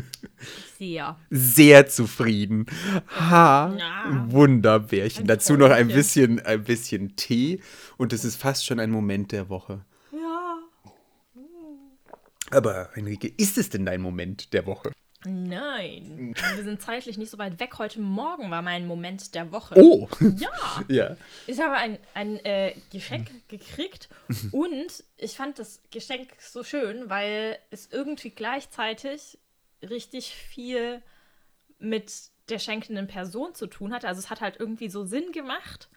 [0.77, 1.17] Sehr.
[1.29, 2.67] Sehr zufrieden.
[3.09, 4.25] Ha, ja.
[4.29, 5.23] Wunderbärchen.
[5.23, 7.61] Ein Dazu noch ein bisschen, ein bisschen Tee
[7.97, 9.83] und es ist fast schon ein Moment der Woche.
[10.11, 10.59] Ja.
[12.51, 14.91] Aber Henrike, ist es denn dein Moment der Woche?
[15.27, 17.77] Nein, wir sind zeitlich nicht so weit weg.
[17.77, 19.75] Heute Morgen war mein Moment der Woche.
[19.77, 20.07] Oh!
[20.37, 20.83] Ja!
[20.87, 21.17] ja.
[21.47, 24.07] Ich habe ein, ein äh, Geschenk gekriegt
[24.51, 29.37] und ich fand das Geschenk so schön, weil es irgendwie gleichzeitig
[29.81, 31.01] richtig viel
[31.79, 32.13] mit
[32.49, 34.07] der schenkenden Person zu tun hatte.
[34.07, 35.89] Also es hat halt irgendwie so Sinn gemacht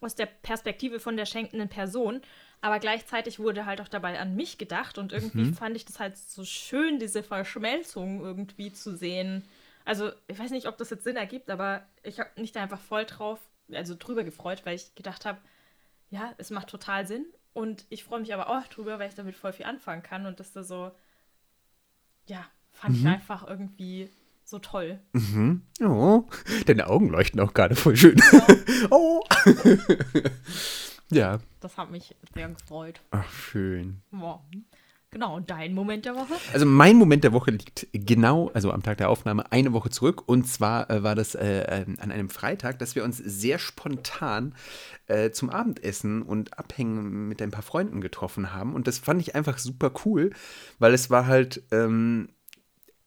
[0.00, 2.22] aus der Perspektive von der schenkenden Person,
[2.62, 5.54] aber gleichzeitig wurde halt auch dabei an mich gedacht und irgendwie mhm.
[5.54, 9.44] fand ich das halt so schön, diese Verschmelzung irgendwie zu sehen.
[9.84, 12.80] Also, ich weiß nicht, ob das jetzt Sinn ergibt, aber ich habe mich da einfach
[12.80, 13.40] voll drauf,
[13.72, 15.38] also drüber gefreut, weil ich gedacht habe,
[16.10, 17.26] ja, es macht total Sinn.
[17.52, 20.38] Und ich freue mich aber auch drüber, weil ich damit voll viel anfangen kann und
[20.38, 20.92] das da so,
[22.26, 23.00] ja, fand mhm.
[23.00, 24.08] ich einfach irgendwie
[24.44, 25.00] so toll.
[25.14, 25.62] Mhm.
[25.80, 26.24] Oh,
[26.66, 28.22] deine Augen leuchten auch gerade voll schön.
[28.32, 28.46] Ja.
[28.90, 29.24] oh.
[31.14, 31.38] Ja.
[31.60, 33.00] Das hat mich sehr gefreut.
[33.10, 34.02] Ach, schön.
[34.12, 34.40] Ja.
[35.12, 36.32] Genau, und dein Moment der Woche?
[36.54, 40.26] Also mein Moment der Woche liegt genau, also am Tag der Aufnahme, eine Woche zurück.
[40.26, 44.54] Und zwar äh, war das äh, äh, an einem Freitag, dass wir uns sehr spontan
[45.08, 48.74] äh, zum Abendessen und Abhängen mit ein paar Freunden getroffen haben.
[48.74, 50.30] Und das fand ich einfach super cool,
[50.78, 52.30] weil es war halt ähm,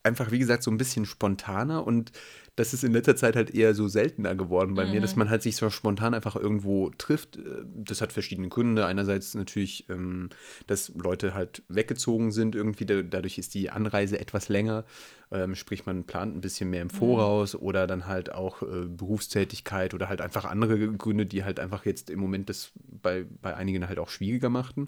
[0.04, 2.12] einfach, wie gesagt, so ein bisschen spontaner und
[2.56, 4.92] das ist in letzter Zeit halt eher so seltener geworden bei mhm.
[4.92, 5.20] mir, dass mhm.
[5.20, 7.38] man halt sich so spontan einfach irgendwo trifft.
[7.38, 8.86] Äh, das hat verschiedene Gründe.
[8.86, 10.30] Einerseits natürlich, ähm,
[10.68, 14.86] dass Leute halt weggezogen sind irgendwie, dadurch ist die Anreise etwas länger.
[15.32, 16.98] Ähm, sprich, man plant ein bisschen mehr im mhm.
[16.98, 21.86] Voraus oder dann halt auch äh, Berufstätigkeit oder halt einfach andere Gründe, die halt einfach
[21.86, 24.88] jetzt im Moment das bei, bei einigen halt auch schwieriger machten.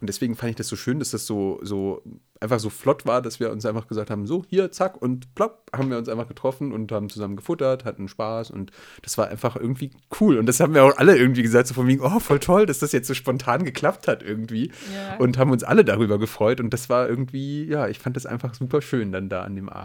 [0.00, 2.02] Und deswegen fand ich das so schön, dass das so, so
[2.40, 5.70] einfach so flott war, dass wir uns einfach gesagt haben, so hier, zack und plopp,
[5.74, 8.72] haben wir uns einfach getroffen und haben zusammen gefuttert, hatten Spaß und
[9.02, 10.38] das war einfach irgendwie cool.
[10.38, 12.78] Und das haben wir auch alle irgendwie gesagt, so von wegen, oh, voll toll, dass
[12.78, 14.70] das jetzt so spontan geklappt hat irgendwie.
[14.94, 15.16] Ja.
[15.18, 18.54] Und haben uns alle darüber gefreut und das war irgendwie, ja, ich fand das einfach
[18.54, 19.75] super schön dann da an dem Abend.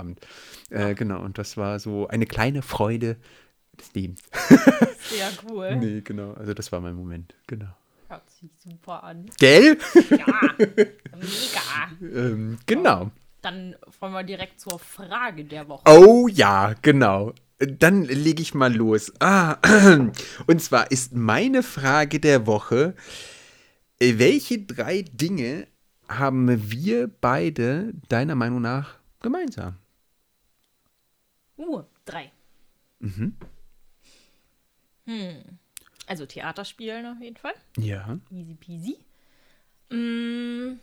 [0.69, 3.17] Äh, genau, und das war so eine kleine Freude
[3.79, 4.21] des Lebens.
[5.09, 5.75] Sehr cool.
[5.77, 7.69] nee, genau, also das war mein Moment, genau.
[8.07, 9.25] Hört sich super an.
[9.39, 9.77] Gell?
[10.09, 12.01] Ja, mega.
[12.01, 13.11] ähm, genau.
[13.41, 15.83] Dann wollen wir direkt zur Frage der Woche.
[15.85, 17.33] Oh ja, genau.
[17.57, 19.11] Dann lege ich mal los.
[19.19, 19.57] Ah,
[20.47, 22.95] und zwar ist meine Frage der Woche,
[23.99, 25.67] welche drei Dinge
[26.07, 29.77] haben wir beide deiner Meinung nach gemeinsam?
[31.61, 32.31] Uh, drei.
[32.99, 33.35] Mhm.
[35.05, 35.43] Hm.
[36.07, 37.53] Also Theater spielen auf jeden Fall.
[37.77, 38.17] Ja.
[38.31, 38.97] Easy peasy.
[39.89, 40.79] Mm,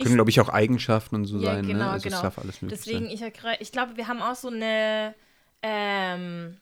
[0.00, 1.66] Können, glaube ich, auch Eigenschaften und so ja, sein.
[1.66, 1.90] Genau, ne?
[1.90, 2.16] Also genau.
[2.16, 3.32] es darf alles möglich Deswegen, sein.
[3.32, 5.14] ich, ich glaube, wir haben auch so eine,
[5.62, 6.58] ähm,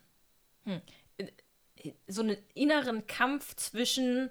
[0.65, 0.81] hm,
[2.07, 4.31] so einen inneren Kampf zwischen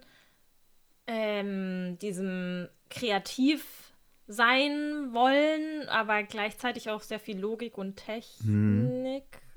[1.07, 3.91] ähm, diesem kreativ
[4.27, 8.45] sein wollen, aber gleichzeitig auch sehr viel Logik und Technik,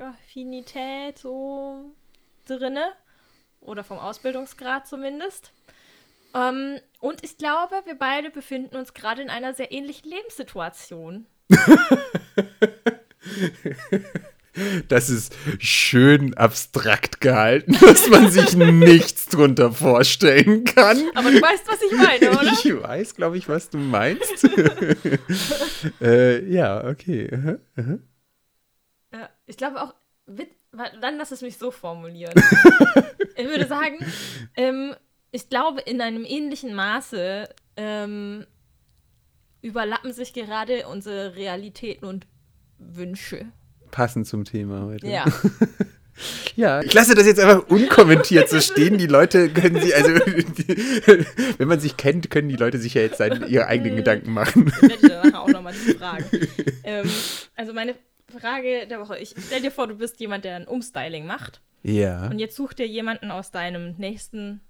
[0.09, 1.93] Affinität so
[2.47, 2.93] drinne.
[3.61, 5.53] Oder vom Ausbildungsgrad zumindest.
[6.35, 11.27] Ähm, und ich glaube, wir beide befinden uns gerade in einer sehr ähnlichen Lebenssituation.
[14.87, 21.03] Das ist schön abstrakt gehalten, dass man sich nichts drunter vorstellen kann.
[21.15, 22.53] Aber du weißt, was ich meine, oder?
[22.53, 24.49] Ich weiß, glaube ich, was du meinst.
[26.01, 27.29] äh, ja, okay.
[27.33, 27.99] Aha, aha.
[29.47, 29.95] Ich glaube auch,
[31.01, 32.35] dann lass es mich so formulieren.
[33.37, 33.99] ich würde sagen,
[34.57, 34.95] ähm,
[35.31, 38.47] ich glaube, in einem ähnlichen Maße ähm,
[39.63, 42.27] überlappen sich gerade unsere Realitäten und
[42.79, 43.47] Wünsche.
[43.91, 45.07] Passend zum Thema heute.
[45.07, 45.25] Ja.
[46.57, 48.99] Ja, ich lasse das jetzt einfach unkommentiert so stehen.
[48.99, 50.69] Die Leute können sie, also die,
[51.59, 54.67] wenn man sich kennt, können die Leute sich ja jetzt seine, ihre eigenen Gedanken machen.
[54.67, 56.25] Das werde ich danach auch nochmal fragen.
[56.85, 57.11] ähm,
[57.57, 57.97] also meine
[58.39, 59.19] Frage der Woche.
[59.19, 61.61] Ich stell dir vor, du bist jemand, der ein Umstyling macht.
[61.83, 62.27] Ja.
[62.29, 64.61] Und jetzt such dir jemanden aus deinem nächsten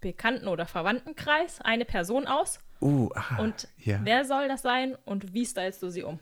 [0.00, 2.60] Bekannten- oder Verwandtenkreis, eine Person aus.
[2.80, 4.00] Uh, aha, Und ja.
[4.04, 6.18] wer soll das sein und wie stylst du sie um?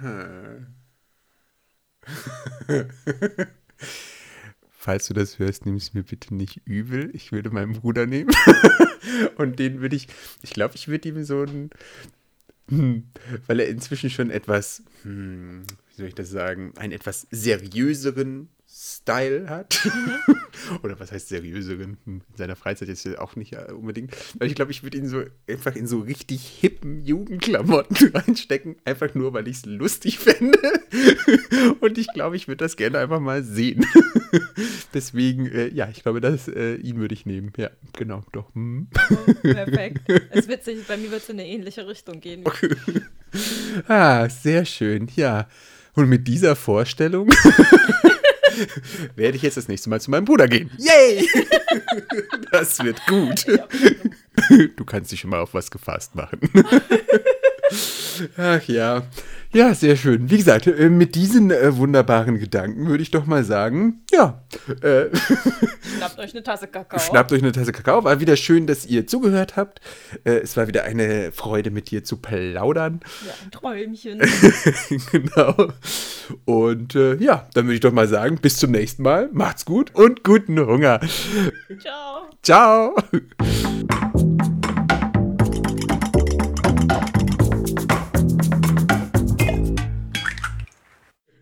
[4.70, 7.10] Falls du das hörst, nimm es mir bitte nicht übel.
[7.14, 8.30] Ich würde meinen Bruder nehmen.
[9.36, 10.08] Und den würde ich,
[10.42, 11.70] ich glaube, ich würde ihm so ein,
[12.68, 13.04] hm,
[13.46, 19.48] weil er inzwischen schon etwas, hm, wie soll ich das sagen, einen etwas seriöseren Style
[19.48, 19.88] hat.
[20.82, 21.96] Oder was heißt seriöseren?
[22.04, 24.14] In seiner Freizeit jetzt auch nicht äh, unbedingt.
[24.38, 28.76] Weil ich glaube, ich würde ihn so einfach in so richtig hippen Jugendklamotten reinstecken.
[28.84, 30.58] Einfach nur, weil ich es lustig fände.
[31.80, 33.86] Und ich glaube, ich würde das gerne einfach mal sehen.
[34.92, 37.52] Deswegen, äh, ja, ich glaube, das, äh, ihn würde ich nehmen.
[37.56, 38.54] Ja, genau, doch.
[38.54, 38.88] Hm.
[39.10, 40.02] Oh, perfekt.
[40.30, 42.44] Es ist witzig, bei mir wird es in eine ähnliche Richtung gehen.
[43.86, 45.48] Ah, sehr schön, ja.
[45.94, 47.30] Und mit dieser Vorstellung
[49.16, 50.70] werde ich jetzt das nächste Mal zu meinem Bruder gehen.
[50.78, 51.28] Yay!
[52.50, 53.46] Das wird gut.
[54.76, 56.40] Du kannst dich schon mal auf was gefasst machen.
[58.36, 59.02] Ach ja.
[59.52, 60.28] Ja, sehr schön.
[60.28, 64.42] Wie gesagt, äh, mit diesen äh, wunderbaren Gedanken würde ich doch mal sagen, ja,
[64.82, 65.06] äh,
[65.96, 67.00] Schnappt euch eine Tasse Kakao.
[67.00, 68.04] Schnappt euch eine Tasse Kakao.
[68.04, 69.80] War wieder schön, dass ihr zugehört habt.
[70.24, 73.00] Äh, es war wieder eine Freude, mit dir zu plaudern.
[73.26, 74.20] Ja, ein Träumchen.
[75.12, 75.54] genau.
[76.44, 79.30] Und äh, ja, dann würde ich doch mal sagen, bis zum nächsten Mal.
[79.32, 81.00] Macht's gut und guten Hunger.
[81.80, 82.28] Ciao.
[82.42, 82.94] Ciao.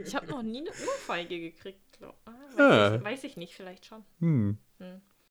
[0.06, 1.80] Ich habe noch nie eine Ohrfeige gekriegt.
[1.98, 2.16] Glaub.
[2.24, 2.94] Ah, weiß, Ah.
[2.96, 4.04] ich, weiß ich nicht, vielleicht schon.
[4.20, 4.58] Hm.
[4.78, 5.00] Hm.